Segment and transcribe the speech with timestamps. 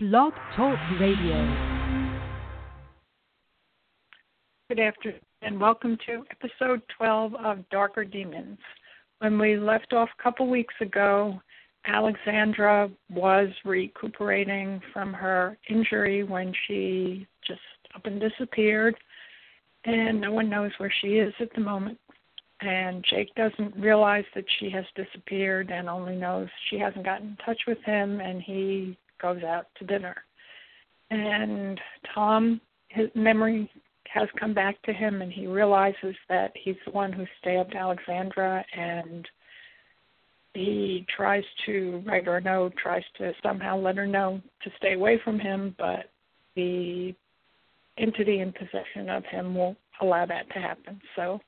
[0.00, 1.34] Blog Talk Radio.
[4.68, 8.60] Good afternoon, and welcome to episode 12 of Darker Demons.
[9.18, 11.40] When we left off a couple weeks ago,
[11.84, 17.58] Alexandra was recuperating from her injury when she just
[17.96, 18.94] up and disappeared,
[19.84, 21.98] and no one knows where she is at the moment.
[22.60, 27.36] And Jake doesn't realize that she has disappeared and only knows she hasn't gotten in
[27.44, 30.16] touch with him, and he goes out to dinner.
[31.10, 31.80] And
[32.14, 33.70] Tom, his memory
[34.12, 38.64] has come back to him, and he realizes that he's the one who stabbed Alexandra,
[38.76, 39.26] and
[40.54, 44.94] he tries to write her a note, tries to somehow let her know to stay
[44.94, 46.10] away from him, but
[46.56, 47.14] the
[47.98, 51.00] entity in possession of him won't allow that to happen.
[51.16, 51.40] So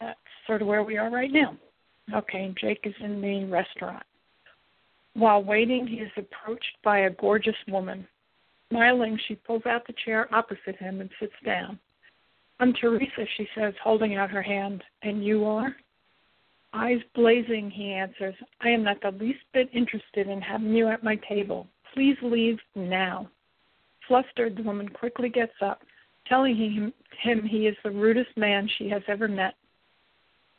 [0.00, 1.56] that's sort of where we are right now.
[2.14, 4.04] Okay, Jake is in the restaurant.
[5.14, 8.06] While waiting, he is approached by a gorgeous woman.
[8.70, 11.78] Smiling, she pulls out the chair opposite him and sits down.
[12.60, 14.82] I'm Teresa, she says, holding out her hand.
[15.02, 15.76] And you are?
[16.72, 18.34] Eyes blazing, he answers.
[18.62, 21.66] I am not the least bit interested in having you at my table.
[21.92, 23.28] Please leave now.
[24.08, 25.82] Flustered, the woman quickly gets up,
[26.26, 26.56] telling
[27.22, 29.54] him, he is the rudest man she has ever met.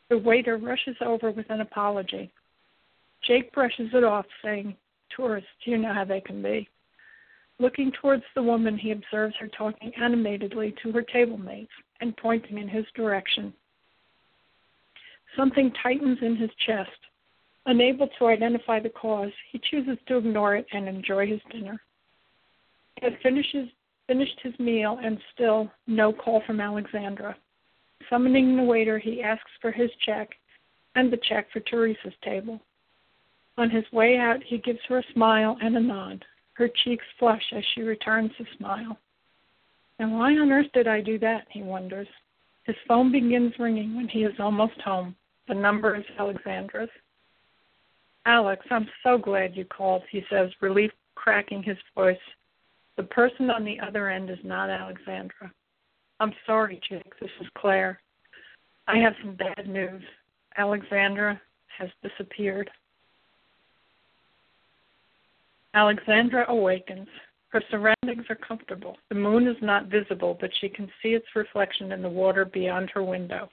[0.09, 2.31] The waiter rushes over with an apology.
[3.25, 4.75] Jake brushes it off, saying,
[5.15, 6.67] Tourists, you know how they can be.
[7.59, 12.57] Looking towards the woman, he observes her talking animatedly to her table mates and pointing
[12.57, 13.53] in his direction.
[15.37, 16.89] Something tightens in his chest.
[17.65, 21.81] Unable to identify the cause, he chooses to ignore it and enjoy his dinner.
[22.99, 23.69] He has finishes,
[24.07, 27.37] finished his meal and still no call from Alexandra.
[28.09, 30.29] Summoning the waiter, he asks for his check
[30.95, 32.59] and the check for Teresa's table.
[33.57, 36.25] On his way out, he gives her a smile and a nod.
[36.53, 38.97] Her cheeks flush as she returns the smile.
[39.99, 41.45] And why on earth did I do that?
[41.49, 42.07] He wonders.
[42.63, 45.15] His phone begins ringing when he is almost home.
[45.47, 46.89] The number is Alexandra's.
[48.25, 52.17] Alex, I'm so glad you called, he says, relief cracking his voice.
[52.95, 55.51] The person on the other end is not Alexandra.
[56.19, 57.19] I'm sorry, Jake.
[57.19, 57.99] This is Claire.
[58.87, 60.03] I have some bad news.
[60.57, 61.39] Alexandra
[61.77, 62.69] has disappeared.
[65.73, 67.07] Alexandra awakens.
[67.49, 68.97] Her surroundings are comfortable.
[69.09, 72.89] The moon is not visible, but she can see its reflection in the water beyond
[72.91, 73.49] her window.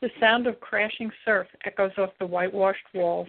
[0.00, 3.28] The sound of crashing surf echoes off the whitewashed walls.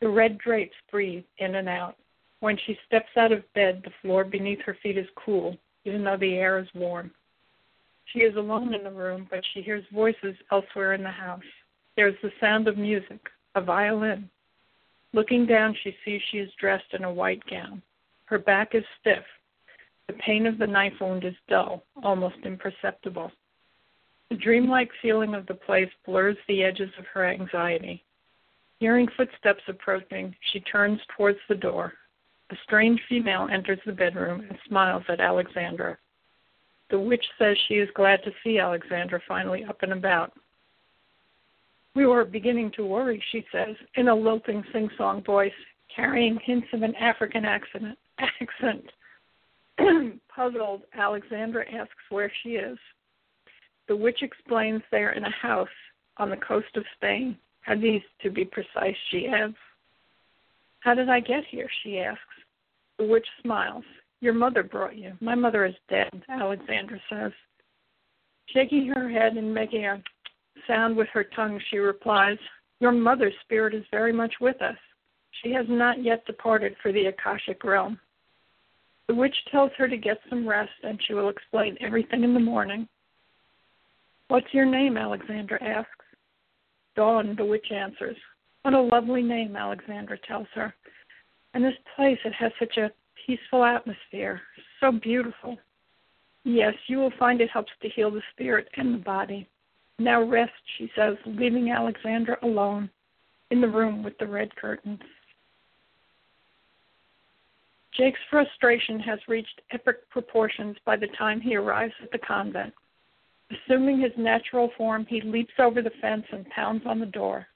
[0.00, 1.96] The red drapes breathe in and out.
[2.40, 6.18] When she steps out of bed, the floor beneath her feet is cool, even though
[6.18, 7.10] the air is warm.
[8.12, 11.40] She is alone in the room, but she hears voices elsewhere in the house.
[11.96, 13.20] There is the sound of music,
[13.54, 14.28] a violin,
[15.12, 17.82] Looking down, she sees she is dressed in a white gown.
[18.26, 19.24] Her back is stiff.
[20.08, 23.32] The pain of the knife wound is dull, almost imperceptible.
[24.30, 28.04] The dreamlike feeling of the place blurs the edges of her anxiety.
[28.78, 31.94] Hearing footsteps approaching, she turns towards the door.
[32.50, 35.98] A strange female enters the bedroom and smiles at Alexandra.
[36.90, 40.32] The witch says she is glad to see Alexandra finally up and about.
[41.96, 45.50] We were beginning to worry, she says, in a lilting sing song voice,
[45.94, 47.96] carrying hints of an African accent.
[48.18, 48.84] accent.
[50.28, 52.76] Puzzled, Alexandra asks where she is.
[53.88, 55.68] The witch explains they are in a house
[56.18, 57.34] on the coast of Spain.
[57.66, 59.56] Cadiz, to be precise, she adds.
[60.80, 61.68] How did I get here?
[61.82, 62.20] she asks.
[62.98, 63.84] The witch smiles.
[64.20, 65.14] Your mother brought you.
[65.20, 67.32] My mother is dead, Alexandra says.
[68.52, 70.02] Shaking her head and making a
[70.66, 72.38] sound with her tongue, she replies,
[72.80, 74.76] Your mother's spirit is very much with us.
[75.42, 77.98] She has not yet departed for the Akashic realm.
[79.08, 82.40] The witch tells her to get some rest and she will explain everything in the
[82.40, 82.88] morning.
[84.28, 84.96] What's your name?
[84.96, 85.90] Alexandra asks.
[86.96, 88.16] Dawn, the witch answers.
[88.62, 90.74] What a lovely name, Alexandra tells her.
[91.54, 92.90] And this place, it has such a
[93.26, 94.40] peaceful atmosphere,
[94.80, 95.56] so beautiful.
[96.44, 99.48] Yes, you will find it helps to heal the spirit and the body.
[99.98, 102.90] Now rest, she says, leaving Alexandra alone
[103.50, 105.00] in the room with the red curtains.
[107.96, 112.74] Jake's frustration has reached epic proportions by the time he arrives at the convent.
[113.50, 117.46] Assuming his natural form, he leaps over the fence and pounds on the door.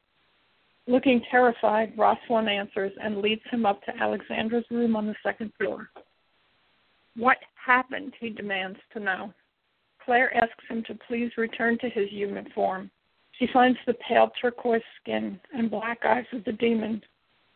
[0.86, 5.90] Looking terrified, Rosalind answers and leads him up to Alexandra's room on the second floor.
[7.16, 8.14] What happened?
[8.18, 9.34] he demands to know.
[10.10, 12.90] Claire asks him to please return to his human form.
[13.38, 17.00] She finds the pale turquoise skin and black eyes of the demon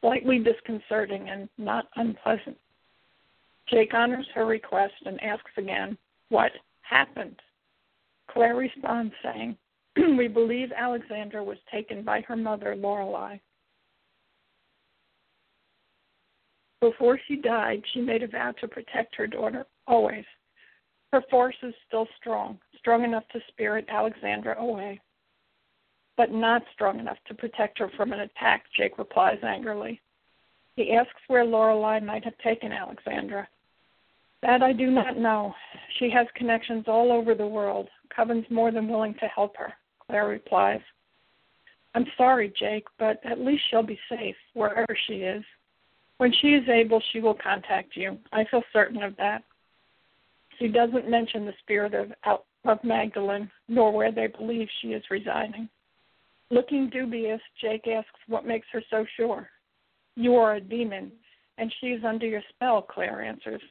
[0.01, 2.56] slightly disconcerting and not unpleasant.
[3.69, 5.99] Jake honors her request and asks again,
[6.29, 6.53] What
[6.83, 7.41] happened?
[8.31, 9.56] Claire responds saying,
[10.17, 13.39] We believe Alexandra was taken by her mother, Lorelei.
[16.81, 20.25] Before she died, she made a vow to protect her daughter always.
[21.14, 25.00] Her force is still strong, strong enough to spirit Alexandra away,
[26.16, 30.00] but not strong enough to protect her from an attack, Jake replies angrily.
[30.75, 33.46] He asks where Lorelei might have taken Alexandra.
[34.43, 35.55] That I do not know.
[36.00, 37.88] She has connections all over the world.
[38.08, 39.72] Coven's more than willing to help her,
[40.05, 40.81] Claire replies.
[41.94, 45.44] I'm sorry, Jake, but at least she'll be safe wherever she is.
[46.17, 48.19] When she is able, she will contact you.
[48.32, 49.44] I feel certain of that.
[50.59, 55.69] She doesn't mention the spirit of, of Magdalene, nor where they believe she is residing.
[56.51, 59.49] Looking dubious, Jake asks what makes her so sure.
[60.17, 61.11] You are a demon,
[61.59, 63.62] and she is under your spell, Claire answers.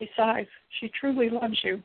[0.00, 0.48] Besides,
[0.80, 1.82] she truly loves you.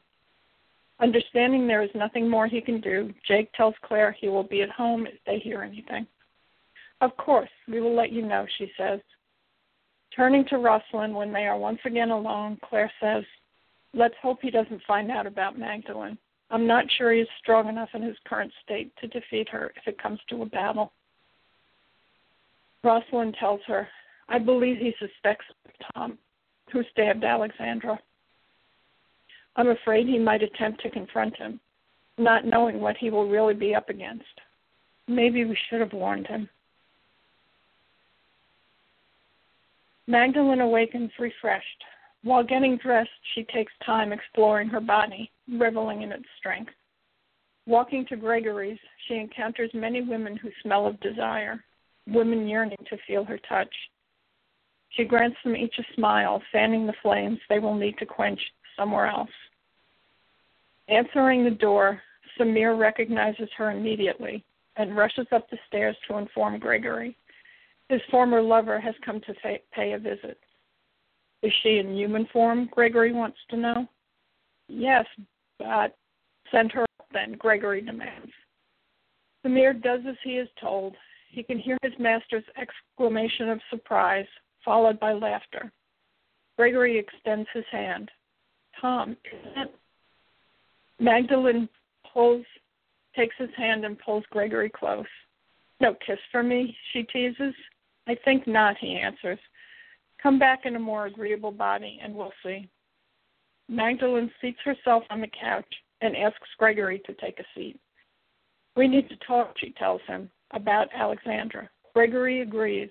[0.99, 4.71] Understanding there is nothing more he can do, Jake tells Claire he will be at
[4.71, 6.07] home if they hear anything.
[7.01, 8.99] Of course, we will let you know, she says.
[10.15, 13.23] Turning to Rosalind when they are once again alone, Claire says,
[13.93, 16.17] Let's hope he doesn't find out about Magdalene.
[16.49, 19.87] I'm not sure he is strong enough in his current state to defeat her if
[19.87, 20.93] it comes to a battle.
[22.83, 23.87] Rosalind tells her,
[24.29, 25.45] I believe he suspects
[25.93, 26.17] Tom,
[26.71, 27.99] who stabbed Alexandra.
[29.55, 31.59] I'm afraid he might attempt to confront him,
[32.17, 34.25] not knowing what he will really be up against.
[35.07, 36.49] Maybe we should have warned him.
[40.07, 41.83] Magdalene awakens refreshed.
[42.23, 46.71] While getting dressed, she takes time exploring her body, reveling in its strength.
[47.65, 51.63] Walking to Gregory's, she encounters many women who smell of desire,
[52.07, 53.73] women yearning to feel her touch.
[54.89, 58.39] She grants them each a smile, fanning the flames they will need to quench
[58.77, 59.29] somewhere else.
[60.87, 62.01] Answering the door,
[62.37, 64.43] Samir recognizes her immediately
[64.77, 67.17] and rushes up the stairs to inform Gregory.
[67.89, 70.39] His former lover has come to pay a visit.
[71.43, 72.69] Is she in human form?
[72.71, 73.87] Gregory wants to know.
[74.67, 75.05] Yes,
[75.59, 75.95] but
[76.51, 78.31] send her up then, Gregory demands.
[79.45, 80.95] Samir does as he is told.
[81.29, 84.25] He can hear his master's exclamation of surprise,
[84.65, 85.71] followed by laughter.
[86.57, 88.09] Gregory extends his hand.
[88.81, 89.71] Tom, isn't?
[90.99, 91.69] Magdalene
[92.11, 92.45] pulls,
[93.15, 95.05] takes his hand and pulls Gregory close.
[95.79, 97.53] No kiss for me, she teases.
[98.07, 99.39] I think not, he answers.
[100.27, 102.67] Come back in a more agreeable body and we'll see.
[103.69, 107.79] Magdalene seats herself on the couch and asks Gregory to take a seat.
[108.75, 111.69] We need to talk, she tells him, about Alexandra.
[111.93, 112.89] Gregory agrees.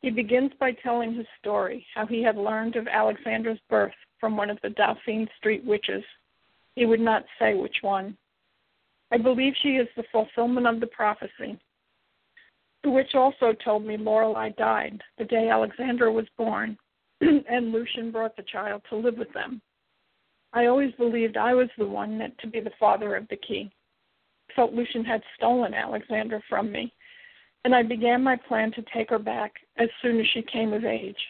[0.00, 3.90] He begins by telling his story, how he had learned of Alexandra's birth
[4.20, 6.04] from one of the Dauphine Street witches.
[6.76, 8.16] He would not say which one.
[9.10, 11.58] I believe she is the fulfillment of the prophecy,
[12.82, 16.78] the witch also told me Lorelei died the day Alexandra was born,
[17.20, 19.60] and Lucian brought the child to live with them.
[20.52, 23.70] I always believed I was the one meant to be the father of the key.
[24.56, 26.92] Felt Lucian had stolen Alexandra from me,
[27.64, 30.84] and I began my plan to take her back as soon as she came of
[30.84, 31.20] age.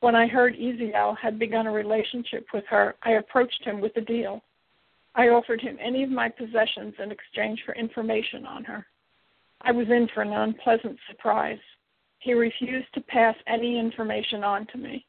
[0.00, 4.00] When I heard Eziel had begun a relationship with her, I approached him with a
[4.00, 4.42] deal.
[5.14, 8.86] I offered him any of my possessions in exchange for information on her.
[9.62, 11.58] I was in for an unpleasant surprise.
[12.18, 15.06] He refused to pass any information on to me.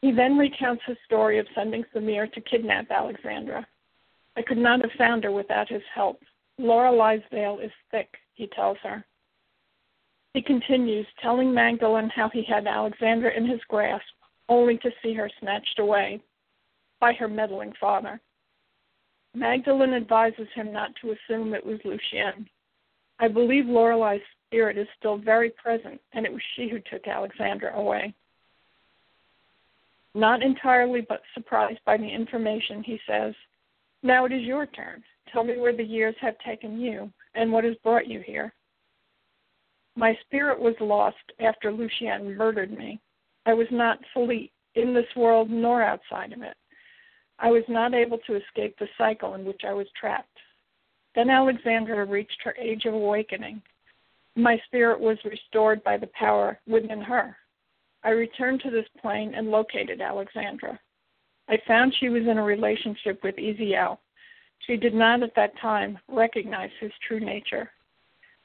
[0.00, 3.66] He then recounts his story of sending Samir to kidnap Alexandra.
[4.36, 6.20] I could not have found her without his help.
[6.58, 9.04] Lorelei's veil is thick, he tells her.
[10.34, 14.04] He continues, telling Magdalene how he had Alexandra in his grasp,
[14.48, 16.20] only to see her snatched away
[17.00, 18.20] by her meddling father.
[19.34, 22.48] Magdalene advises him not to assume it was Lucien.
[23.20, 27.74] I believe Lorelei's spirit is still very present, and it was she who took Alexandra
[27.76, 28.14] away.
[30.14, 33.34] Not entirely, but surprised by the information, he says,
[34.02, 35.02] Now it is your turn.
[35.32, 38.52] Tell me where the years have taken you, and what has brought you here.
[39.96, 43.00] My spirit was lost after Lucien murdered me.
[43.46, 46.56] I was not fully in this world nor outside of it.
[47.38, 50.38] I was not able to escape the cycle in which I was trapped.
[51.14, 53.62] Then Alexandra reached her age of awakening.
[54.36, 57.36] My spirit was restored by the power within her.
[58.02, 60.78] I returned to this plane and located Alexandra.
[61.48, 63.98] I found she was in a relationship with Eziel.
[64.66, 67.70] She did not at that time recognize his true nature.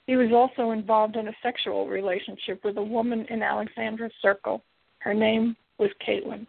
[0.06, 4.64] He was also involved in a sexual relationship with a woman in Alexandra's circle.
[5.00, 6.46] Her name was Caitlin.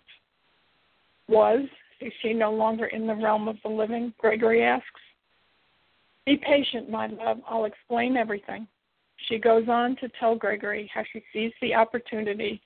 [1.29, 1.67] Was.
[2.00, 4.15] Is she no longer in the realm of the living?
[4.19, 5.00] Gregory asks.
[6.27, 7.39] Be patient, my love.
[7.49, 8.67] I'll explain everything.
[9.29, 12.61] She goes on to tell Gregory how she seized the opportunity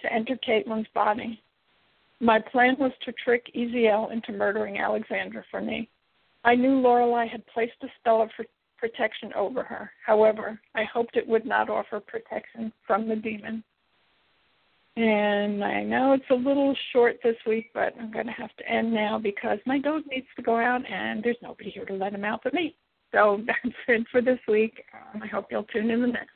[0.00, 1.40] to enter Caitlin's body.
[2.20, 5.88] My plan was to trick Eziel into murdering Alexandra for me.
[6.44, 8.30] I knew Lorelei had placed a spell of
[8.78, 9.90] protection over her.
[10.04, 13.64] However, I hoped it would not offer protection from the demon.
[14.96, 18.68] And I know it's a little short this week, but I'm going to have to
[18.68, 22.14] end now because my dog needs to go out and there's nobody here to let
[22.14, 22.76] him out but me.
[23.14, 24.84] So that's it for this week.
[25.14, 26.33] Um, I hope you'll tune in the next.